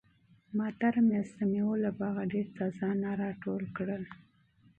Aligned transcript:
ما 0.57 0.67
تېره 0.79 1.01
میاشت 1.07 1.33
د 1.37 1.41
مېوو 1.51 1.81
له 1.83 1.91
باغه 1.99 2.23
ډېر 2.33 2.47
تازه 2.57 2.83
انار 2.93 3.17
راټول 3.25 3.63
کړل. 3.77 4.03